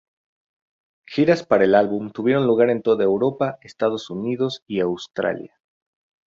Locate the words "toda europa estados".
2.81-4.09